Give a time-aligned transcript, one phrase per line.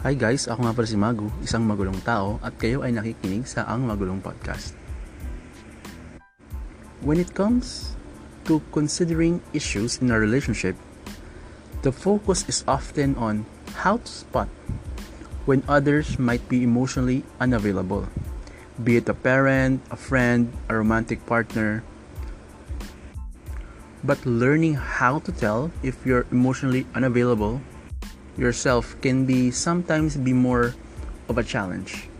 [0.00, 3.68] Hi guys, ako nga pala si Magu, isang magulong tao at kayo ay nakikinig sa
[3.68, 4.72] Ang Magulong Podcast.
[7.04, 7.92] When it comes
[8.48, 10.72] to considering issues in a relationship,
[11.84, 13.44] the focus is often on
[13.84, 14.48] how to spot
[15.44, 18.08] when others might be emotionally unavailable,
[18.80, 21.84] be it a parent, a friend, a romantic partner.
[24.00, 27.60] But learning how to tell if you're emotionally unavailable
[28.36, 30.74] yourself can be sometimes be more
[31.28, 32.10] of a challenge.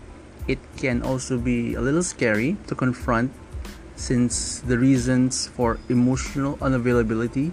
[0.49, 3.31] It can also be a little scary to confront
[3.95, 7.53] since the reasons for emotional unavailability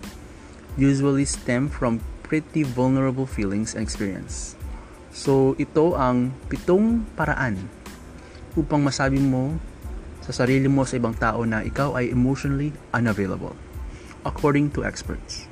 [0.77, 4.55] usually stem from pretty vulnerable feelings and experience.
[5.11, 7.57] So ito ang pitong paraan
[8.53, 9.57] upang masabi mo
[10.21, 13.55] sa sarili mo sa ibang tao na ikaw ay emotionally unavailable
[14.27, 15.46] according to experts.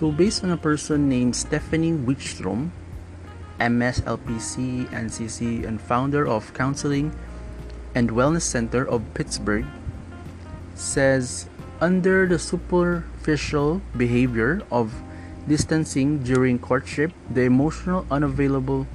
[0.00, 2.72] So, based on a person named Stephanie Wijkstrom,
[3.60, 7.12] MS LPC, NCC, and founder of Counseling
[7.94, 9.66] and Wellness Center of Pittsburgh,
[10.72, 11.50] says
[11.82, 14.88] under the superficial behavior of
[15.46, 18.88] distancing during courtship, the emotional unavailable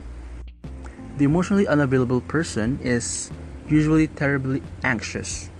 [1.21, 3.29] the emotionally unavailable person is
[3.69, 5.51] usually terribly anxious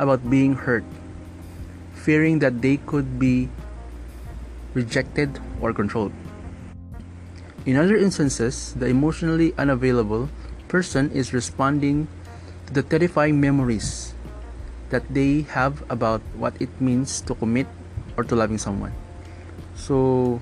[0.00, 0.82] about being hurt,
[1.94, 3.48] fearing that they could be
[4.76, 6.12] rejected, or controlled.
[7.64, 10.28] In other instances, the emotionally unavailable
[10.68, 12.06] person is responding
[12.68, 14.12] to the terrifying memories
[14.92, 17.66] that they have about what it means to commit
[18.14, 18.94] or to loving someone.
[19.74, 20.38] So,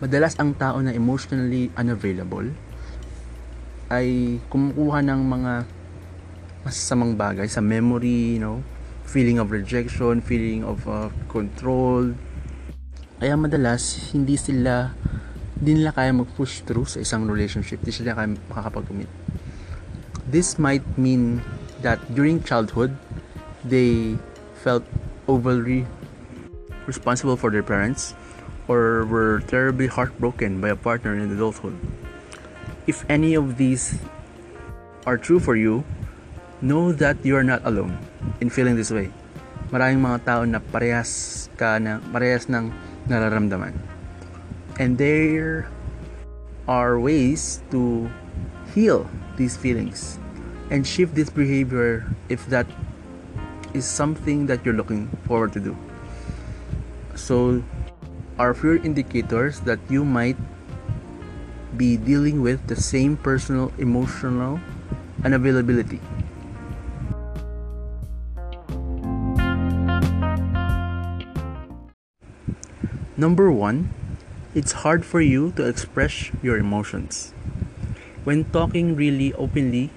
[0.00, 2.50] madalas ang tao na emotionally unavailable
[3.92, 5.52] ay kumukuha ng mga
[6.66, 8.64] masasamang bagay sa memory, you know,
[9.06, 12.14] feeling of rejection, feeling of uh, control,
[13.20, 14.96] kaya madalas, hindi sila,
[15.60, 17.84] hindi nila kaya mag-push through sa isang relationship.
[17.84, 19.12] Hindi sila kaya makakapag-commit.
[20.24, 21.44] This might mean
[21.84, 22.96] that during childhood,
[23.60, 24.16] they
[24.64, 24.88] felt
[25.28, 25.84] overly
[26.88, 28.16] responsible for their parents
[28.72, 31.76] or were terribly heartbroken by a partner in adulthood.
[32.88, 34.00] If any of these
[35.04, 35.84] are true for you,
[36.64, 38.00] know that you are not alone
[38.40, 39.12] in feeling this way.
[39.68, 42.72] Maraming mga tao na parehas ka na parehas ng
[43.10, 43.74] nararamdaman.
[44.78, 45.68] And there
[46.68, 48.08] are ways to
[48.72, 50.18] heal these feelings
[50.70, 52.66] and shift this behavior if that
[53.74, 55.76] is something that you're looking forward to do.
[57.14, 57.62] So,
[58.38, 60.38] are few indicators that you might
[61.76, 64.58] be dealing with the same personal emotional
[65.22, 66.00] unavailability
[73.20, 73.92] Number one,
[74.56, 77.36] it's hard for you to express your emotions.
[78.24, 79.92] When talking really openly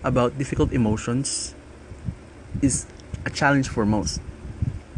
[0.00, 1.52] about difficult emotions
[2.62, 2.86] is
[3.26, 4.24] a challenge for most.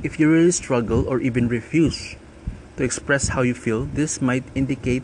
[0.07, 2.15] If you really struggle or even refuse
[2.77, 5.03] to express how you feel, this might indicate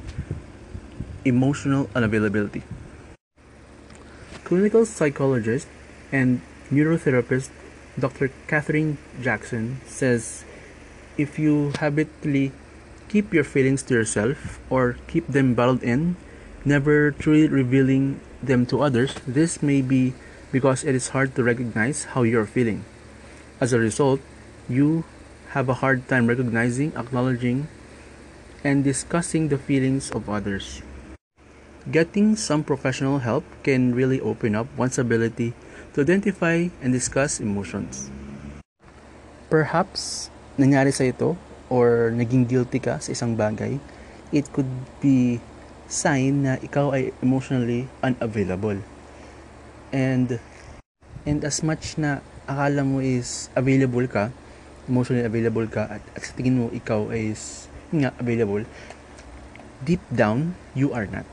[1.25, 2.63] emotional unavailability.
[4.47, 5.67] Clinical psychologist
[6.13, 6.41] and
[6.71, 7.51] neurotherapist
[7.99, 8.31] Dr.
[8.47, 10.45] Catherine Jackson says
[11.17, 12.53] if you habitually
[13.09, 16.17] keep your feelings to yourself or keep them bottled in,
[16.65, 20.15] never truly revealing them to others, this may be
[20.51, 22.85] because it is hard to recognize how you're feeling.
[23.61, 24.21] As a result,
[24.69, 25.05] you
[25.51, 27.69] have a hard time recognizing, acknowledging,
[28.65, 30.83] and discussing the feelings of others.
[31.91, 35.53] Getting some professional help can really open up one's ability
[35.95, 38.09] to identify and discuss emotions.
[39.51, 41.37] Perhaps nangyari sa ito
[41.73, 43.81] or naging guilty ka sa isang bagay,
[44.33, 44.69] it could
[45.01, 45.41] be
[45.89, 48.81] sign na ikaw ay emotionally unavailable.
[49.93, 50.41] And
[51.29, 54.33] and as much na akala mo is available ka,
[54.89, 58.65] emotionally available ka at, at sa tingin mo ikaw is nga available,
[59.85, 61.29] deep down you are not.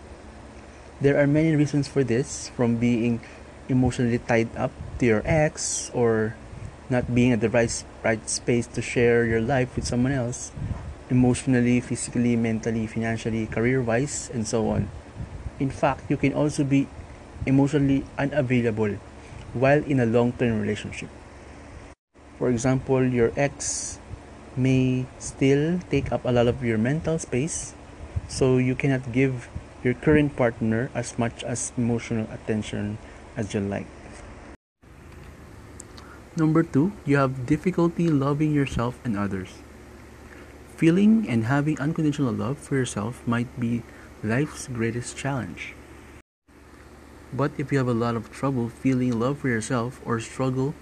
[1.00, 3.24] There are many reasons for this from being
[3.72, 6.36] emotionally tied up to your ex or
[6.89, 7.71] not being at the right
[8.03, 10.51] right space to share your life with someone else
[11.09, 14.89] emotionally physically mentally financially career wise and so on.
[15.59, 16.88] In fact you can also be
[17.45, 18.97] emotionally unavailable
[19.53, 21.09] while in a long term relationship.
[22.38, 24.00] For example your ex
[24.57, 27.74] may still take up a lot of your mental space
[28.27, 29.47] so you cannot give
[29.83, 32.97] your current partner as much as emotional attention
[33.38, 33.88] as you like
[36.39, 39.59] Number two, you have difficulty loving yourself and others.
[40.80, 43.83] Feeling and having unconditional love for yourself might be
[44.24, 45.75] life's greatest challenge.
[47.36, 50.74] But if you have a lot of trouble feeling love for yourself or struggle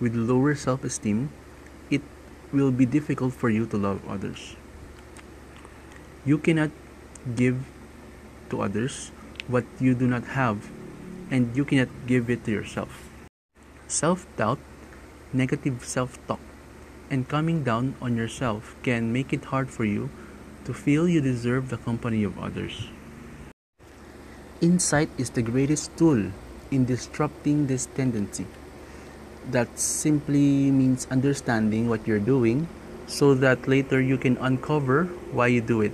[0.00, 1.30] with lower self esteem,
[1.94, 2.02] it
[2.50, 4.58] will be difficult for you to love others.
[6.26, 6.74] You cannot
[7.38, 7.62] give
[8.50, 9.12] to others
[9.46, 10.66] what you do not have,
[11.30, 13.06] and you cannot give it to yourself.
[13.86, 14.58] Self doubt,
[15.34, 16.40] negative self talk,
[17.10, 20.08] and coming down on yourself can make it hard for you
[20.64, 22.88] to feel you deserve the company of others.
[24.60, 26.30] Insight is the greatest tool
[26.70, 28.46] in disrupting this tendency.
[29.50, 32.68] That simply means understanding what you're doing
[33.06, 35.92] so that later you can uncover why you do it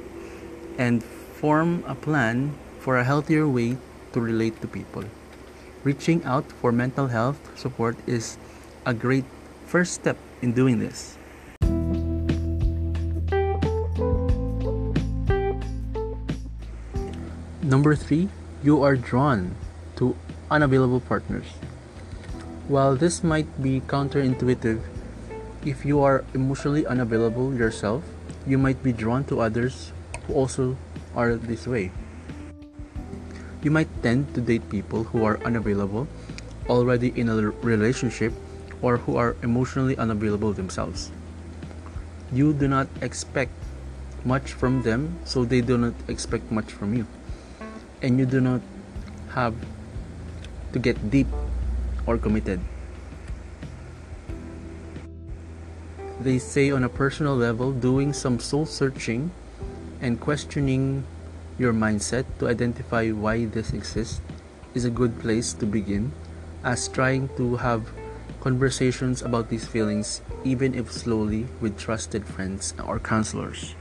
[0.79, 3.77] and form a plan for a healthier way
[4.13, 5.05] to relate to people.
[5.83, 8.37] Reaching out for mental health support is
[8.91, 9.25] a great
[9.71, 11.15] first step in doing this.
[17.63, 18.27] Number three,
[18.67, 19.55] you are drawn
[19.95, 20.19] to
[20.51, 21.47] unavailable partners.
[22.67, 24.83] While this might be counterintuitive,
[25.63, 28.03] if you are emotionally unavailable yourself,
[28.43, 29.95] you might be drawn to others
[30.27, 30.75] who also
[31.15, 31.95] are this way.
[33.63, 36.09] You might tend to date people who are unavailable,
[36.67, 38.35] already in a relationship,
[38.83, 41.11] or who are emotionally unavailable themselves.
[42.33, 43.53] You do not expect
[44.25, 47.07] much from them, so they do not expect much from you.
[48.03, 48.61] And you do not
[49.33, 49.55] have
[50.73, 51.27] to get deep
[52.07, 52.61] or committed.
[56.21, 59.31] They say, on a personal level, doing some soul searching
[60.01, 61.05] and questioning
[61.59, 64.21] your mindset to identify why this exists
[64.75, 66.13] is a good place to begin,
[66.63, 67.89] as trying to have
[68.41, 73.77] conversations about these feelings, even if slowly, with trusted friends or counselors.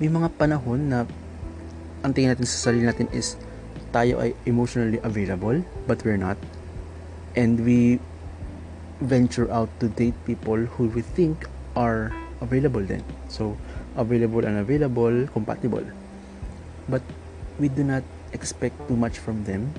[0.00, 1.04] May mga panahon na
[2.00, 3.36] ang tingin natin sa sarili natin is
[3.92, 6.40] tayo ay emotionally available but we're not.
[7.36, 8.00] And we
[9.04, 11.44] venture out to date people who we think
[11.76, 13.56] are available then so
[13.96, 15.84] available and available compatible.
[16.88, 17.04] But
[17.60, 18.02] we do not
[18.32, 19.76] expect too much from them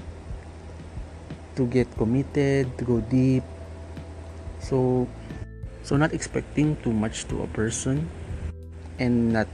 [1.56, 3.44] to get committed to go deep
[4.59, 5.07] so
[5.83, 8.07] so not expecting too much to a person
[9.00, 9.48] and not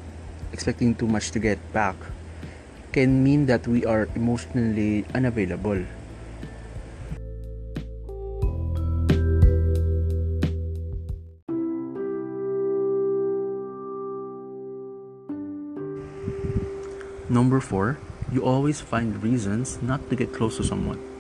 [0.52, 1.96] expecting too much to get back
[2.98, 5.86] can mean that we are emotionally unavailable.
[17.30, 18.00] Number four,
[18.32, 21.17] you always find reasons not to get close to someone.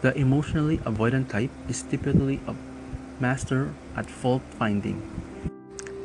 [0.00, 2.54] The emotionally avoidant type is typically a
[3.20, 5.02] master at fault finding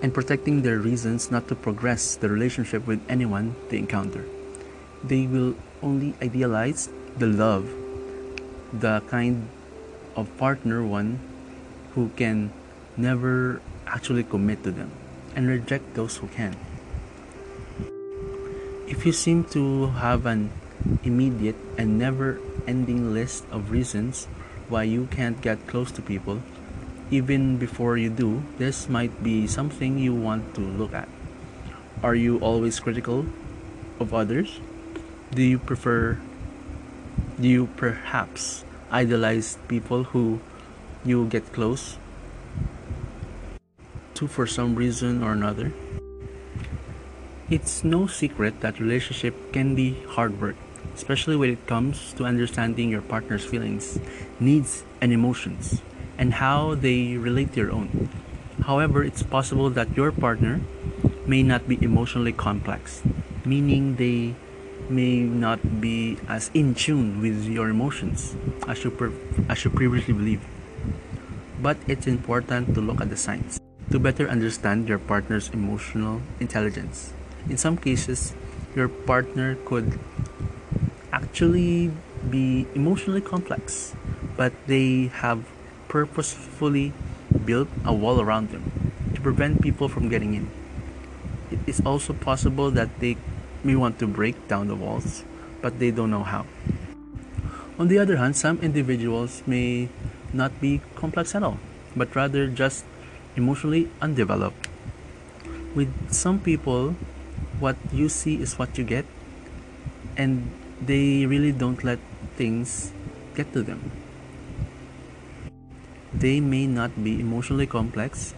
[0.02, 4.26] and protecting their reasons not to progress the relationship with anyone they encounter
[5.04, 5.54] they will
[5.84, 7.68] only idealize the love,
[8.72, 9.48] the kind
[10.16, 11.20] of partner one
[11.94, 12.52] who can
[12.96, 14.90] never actually commit to them
[15.36, 16.56] and reject those who can.
[18.88, 20.52] If you seem to have an
[21.04, 24.26] immediate and never ending list of reasons
[24.70, 26.42] why you can't get close to people,
[27.12, 31.10] even before you do, this might be something you want to look at.
[32.02, 33.26] Are you always critical
[34.00, 34.60] of others?
[35.34, 36.18] do you prefer
[37.42, 40.40] do you perhaps idolize people who
[41.04, 41.98] you get close
[44.14, 45.74] to for some reason or another
[47.50, 50.56] it's no secret that relationship can be hard work
[50.96, 54.00] especially when it comes to understanding your partner's feelings
[54.40, 55.82] needs and emotions
[56.18, 58.10] and how they relate to your own
[58.66, 60.62] however it's possible that your partner
[61.26, 63.02] may not be emotionally complex
[63.46, 64.36] meaning they
[64.90, 68.36] may not be as in tune with your emotions
[68.68, 69.14] as you, pre-
[69.50, 70.44] as you previously believed.
[71.62, 73.60] But it's important to look at the signs
[73.92, 77.14] to better understand your partner's emotional intelligence.
[77.50, 78.34] In some cases,
[78.76, 80.00] your partner could
[81.24, 81.92] actually
[82.30, 83.96] be emotionally complex,
[84.36, 85.48] but they have
[85.88, 86.92] purposefully
[87.46, 90.52] built a wall around them to prevent people from getting in.
[91.50, 93.16] It is also possible that they
[93.64, 95.24] may want to break down the walls,
[95.62, 96.46] but they don't know how.
[97.80, 99.88] On the other hand, some individuals may
[100.34, 101.58] not be complex at all,
[101.96, 102.84] but rather just
[103.36, 104.68] emotionally undeveloped.
[105.74, 106.96] With some people,
[107.60, 109.06] what you see is what you get,
[110.18, 110.52] and
[110.86, 112.00] they really don't let
[112.36, 112.92] things
[113.36, 113.92] get to them.
[116.14, 118.34] They may not be emotionally complex,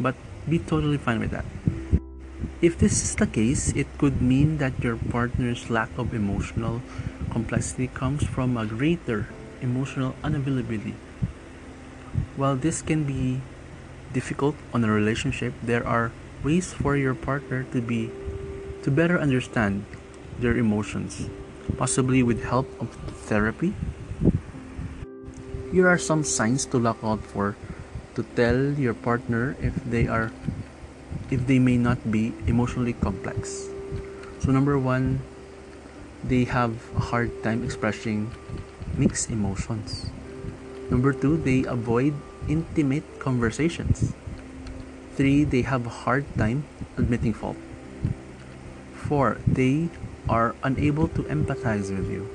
[0.00, 0.14] but
[0.48, 1.44] be totally fine with that.
[2.62, 6.80] If this is the case, it could mean that your partner's lack of emotional
[7.30, 9.28] complexity comes from a greater
[9.60, 10.94] emotional unavailability.
[12.36, 13.40] While this can be
[14.12, 16.12] difficult on a relationship, there are
[16.44, 18.10] ways for your partner to be
[18.82, 19.84] to better understand
[20.38, 21.30] their emotions,
[21.76, 22.90] possibly with help of
[23.26, 23.74] therapy.
[25.72, 27.56] Here are some signs to look out for
[28.14, 30.30] to tell your partner if they are
[31.30, 33.72] if they may not be emotionally complex.
[34.40, 35.22] So number 1,
[36.24, 38.30] they have a hard time expressing
[38.98, 40.10] mixed emotions.
[40.90, 42.12] Number 2, they avoid
[42.48, 44.12] intimate conversations.
[45.16, 45.44] 3.
[45.44, 46.64] They have a hard time
[46.98, 47.56] admitting fault.
[49.08, 49.38] 4.
[49.46, 49.88] They
[50.28, 52.28] are unable to empathize with you.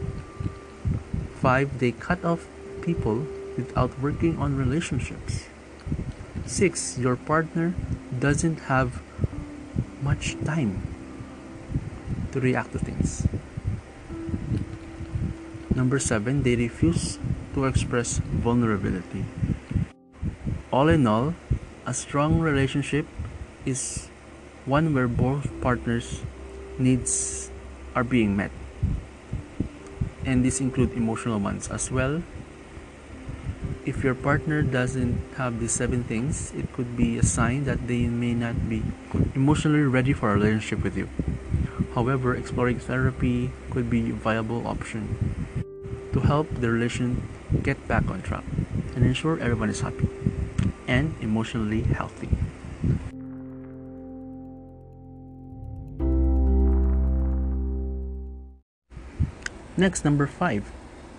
[1.41, 1.79] 5.
[1.79, 2.48] They cut off
[2.82, 5.46] people without working on relationships.
[6.46, 6.98] 6.
[7.00, 7.74] Your partner
[8.20, 9.01] doesn't have
[10.01, 10.82] much time
[12.32, 13.27] to react to things.
[15.74, 16.44] Number 7.
[16.44, 17.20] They refuse
[17.53, 19.25] to express vulnerability.
[20.72, 21.34] All in all,
[21.86, 23.06] a strong relationship
[23.65, 24.10] is
[24.65, 26.22] one where both partners'
[26.77, 27.50] needs
[27.98, 28.54] are being met.
[30.22, 32.22] And these include emotional ones as well.
[33.89, 38.06] If your partner doesn't have these seven things, it could be a sign that they
[38.06, 38.84] may not be
[39.34, 41.10] emotionally ready for a relationship with you.
[41.96, 45.18] However, exploring therapy could be a viable option
[46.13, 47.25] to help the relation
[47.63, 48.44] get back on track
[48.94, 50.06] and ensure everyone is happy
[50.86, 52.30] and emotionally healthy.
[59.77, 60.74] Next, number five,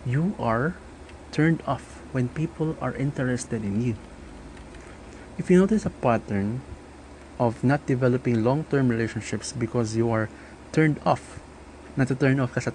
[0.04, 0.74] you are
[1.30, 3.94] turned off when people are interested in you.
[5.38, 6.66] If you notice a pattern
[7.38, 10.28] of not developing long-term relationships because you are
[10.72, 11.38] turned off,
[11.94, 12.66] not to turn off ka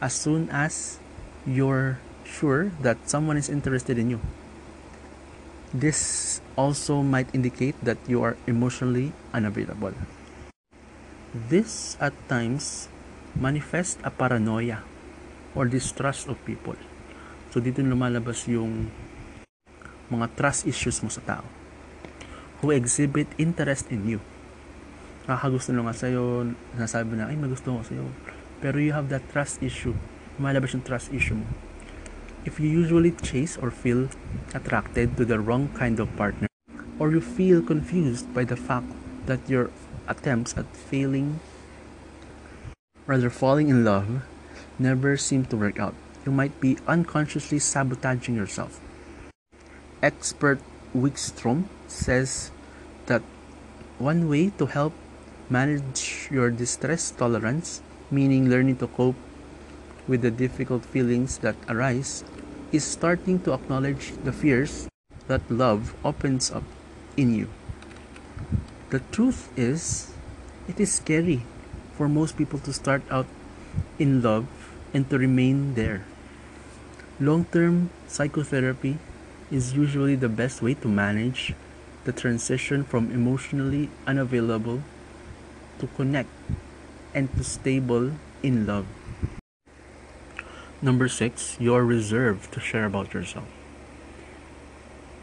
[0.00, 0.98] as soon as
[1.44, 4.20] you're sure that someone is interested in you.
[5.74, 9.92] This also might indicate that you are emotionally unavailable.
[11.34, 12.88] This at times
[13.36, 14.80] manifests a paranoia
[15.52, 16.78] or distrust of people.
[17.52, 18.88] So dito lumalabas yung
[20.08, 21.44] mga trust issues mo sa tao
[22.64, 24.20] who exhibit interest in you.
[25.28, 28.08] Nakakagusto na nga sa'yo, nasabi na, ay may gusto ko sa'yo.
[28.58, 29.94] Pero you have that trust issue.
[30.40, 31.46] Lumalabas yung trust issue mo
[32.48, 34.08] if you usually chase or feel
[34.54, 36.48] attracted to the wrong kind of partner,
[36.98, 38.88] or you feel confused by the fact
[39.26, 39.70] that your
[40.08, 41.40] attempts at failing,
[43.08, 44.22] rather falling in love,
[44.78, 45.94] never seem to work out,
[46.26, 48.78] you might be unconsciously sabotaging yourself.
[50.02, 50.60] Expert
[50.94, 52.52] Wijkstrom says
[53.06, 53.22] that
[53.98, 54.92] one way to help
[55.48, 59.16] manage your distress tolerance, meaning learning to cope
[60.06, 62.22] with the difficult feelings that arise
[62.72, 64.86] is starting to acknowledge the fears
[65.28, 66.64] that love opens up
[67.16, 67.48] in you.
[68.90, 70.12] The truth is,
[70.68, 71.42] it is scary
[71.98, 73.26] for most people to start out
[73.98, 74.46] in love
[74.94, 76.06] and to remain there.
[77.18, 78.98] Long term psychotherapy
[79.50, 81.54] is usually the best way to manage
[82.04, 84.80] the transition from emotionally unavailable
[85.80, 86.30] to connect
[87.12, 88.12] and to stable
[88.44, 88.86] in love.
[90.80, 93.50] Number six, you're reserved to share about yourself.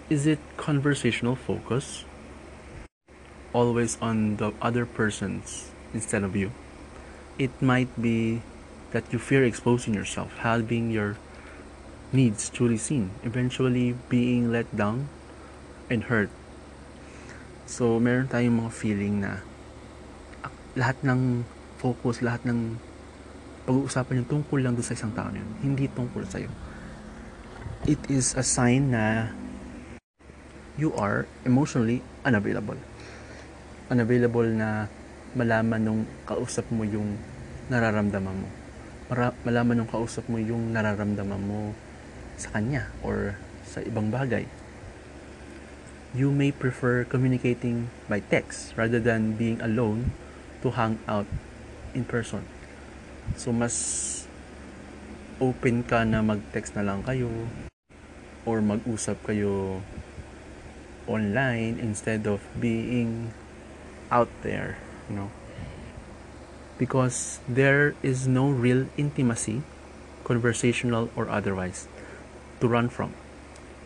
[0.10, 2.04] Is it conversational focus?
[3.54, 6.52] Always on the other person's instead of you.
[7.36, 8.40] It might be
[8.96, 11.20] that you fear exposing yourself, having your
[12.16, 15.12] needs truly seen, eventually being let down
[15.92, 16.32] and hurt.
[17.68, 19.44] So, meron tayong mga feeling na
[20.80, 21.44] lahat ng
[21.76, 22.80] focus, lahat ng
[23.68, 25.50] pag-uusapan yung tungkol lang doon sa isang tao yun.
[25.60, 26.48] Hindi tungkol sa'yo.
[27.84, 29.36] It is a sign na
[30.80, 32.80] you are emotionally unavailable.
[33.92, 34.88] Unavailable na
[35.36, 37.20] malaman nung kausap mo yung
[37.68, 38.50] nararamdaman mo.
[39.12, 41.76] Mara- malaman nung kausap mo yung nararamdaman mo
[42.40, 43.36] sa kanya or
[43.68, 44.48] sa ibang bagay.
[46.16, 50.16] You may prefer communicating by text rather than being alone
[50.64, 51.28] to hang out
[51.92, 52.48] in person.
[53.36, 53.76] So, mas
[55.44, 57.28] open ka na mag-text na lang kayo
[58.48, 59.84] or mag-usap kayo
[61.06, 63.36] online instead of being
[64.08, 64.78] out there,
[65.10, 65.30] you know.
[66.78, 69.64] Because there is no real intimacy,
[70.24, 71.88] conversational or otherwise,
[72.60, 73.14] to run from.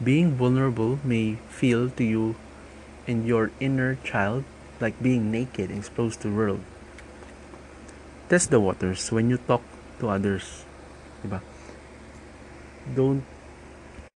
[0.04, 2.36] Being vulnerable may feel to you
[3.06, 4.44] and your inner child
[4.80, 6.62] like being naked and exposed to the world.
[8.30, 9.62] Test the waters when you talk
[10.00, 10.64] to others.
[11.26, 11.42] Diba?
[12.96, 13.26] Don't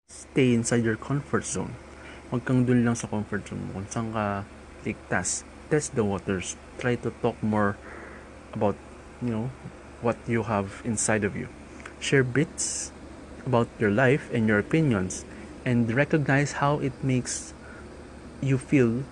[0.10, 1.74] stay inside your comfort zone.
[2.30, 3.80] Huwag kang dun lang sa comfort zone mo.
[3.80, 4.44] Kung saan ka
[4.84, 5.48] ligtas.
[5.70, 6.58] Test the waters.
[6.80, 7.76] Try to talk more
[8.56, 8.76] about,
[9.22, 9.48] you know,
[10.02, 11.52] what you have inside of you.
[12.00, 12.92] Share bits
[13.46, 15.26] about your life and your opinions
[15.68, 17.54] and recognize how it makes
[18.40, 19.04] you feel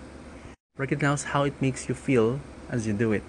[0.77, 3.25] recognize how it makes you feel as you do it.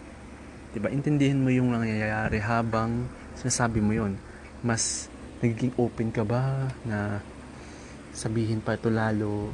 [0.76, 0.92] Diba?
[0.92, 3.08] Intindihin mo yung nangyayari habang
[3.40, 4.20] sinasabi mo yon.
[4.60, 5.08] Mas
[5.40, 7.24] nagiging open ka ba na
[8.12, 9.48] sabihin pa ito lalo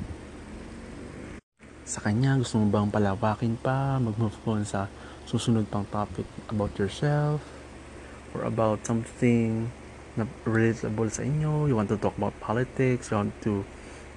[1.85, 2.41] sa kanya?
[2.41, 4.01] Gusto mo bang palawakin pa?
[4.01, 4.89] Mag-move on sa
[5.29, 7.45] susunod pang topic about yourself?
[8.33, 9.71] Or about something
[10.17, 11.69] na relatable sa inyo?
[11.69, 13.13] You want to talk about politics?
[13.13, 13.63] You want to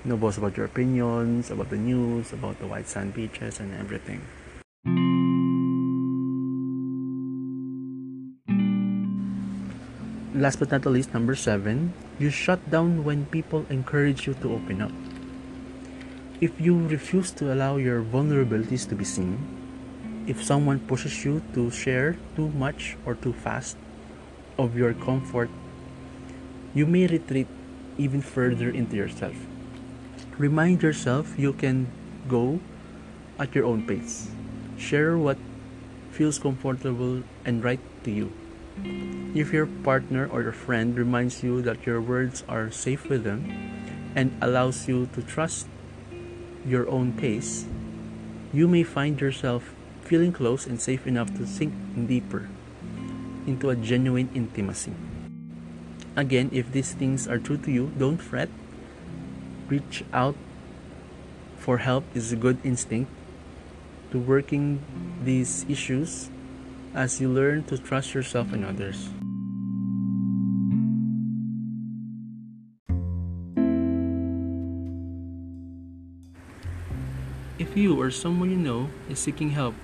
[0.08, 4.24] know both about your opinions, about the news, about the white sand beaches and everything.
[10.38, 14.54] Last but not the least, number seven, you shut down when people encourage you to
[14.54, 15.07] open up.
[16.40, 19.42] If you refuse to allow your vulnerabilities to be seen,
[20.30, 23.76] if someone pushes you to share too much or too fast
[24.60, 25.50] of your comfort,
[26.76, 27.48] you may retreat
[27.98, 29.34] even further into yourself.
[30.38, 31.90] Remind yourself you can
[32.30, 32.60] go
[33.40, 34.30] at your own pace.
[34.78, 35.42] Share what
[36.12, 38.32] feels comfortable and right to you.
[39.34, 43.50] If your partner or your friend reminds you that your words are safe with them
[44.14, 45.66] and allows you to trust
[46.68, 47.66] your own pace,
[48.54, 51.74] you may find yourself feeling close and safe enough to sink
[52.08, 52.50] deeper
[53.48, 54.94] into a genuine intimacy.
[56.16, 58.50] Again, if these things are true to you, don't fret
[59.70, 60.36] reach out
[61.58, 63.12] for help is a good instinct
[64.12, 64.80] to working
[65.24, 66.30] these issues
[66.94, 69.10] as you learn to trust yourself and others.
[77.78, 79.76] You or someone you know is seeking help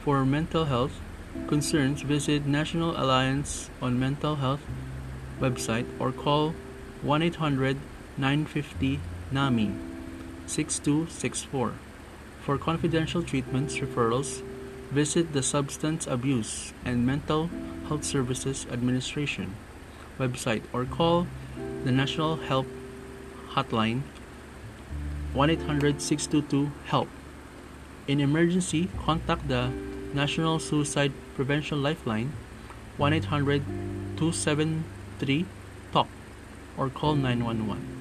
[0.00, 0.98] for mental health
[1.46, 4.62] concerns, visit National Alliance on Mental Health
[5.40, 6.54] website or call
[7.02, 7.76] 1 800
[8.16, 9.74] 950 NAMI
[10.46, 11.74] 6264.
[12.40, 14.42] For confidential treatments referrals,
[14.90, 17.50] visit the Substance Abuse and Mental
[17.88, 19.56] Health Services Administration
[20.18, 21.26] website or call
[21.84, 22.66] the National Help
[23.50, 24.02] Hotline
[25.32, 27.08] 1 800 622 HELP.
[28.06, 29.72] In emergency, contact the
[30.12, 32.32] National Suicide Prevention Lifeline
[32.98, 33.62] 1 800
[34.16, 35.46] 273
[35.90, 36.08] TALK
[36.76, 37.93] or call 911.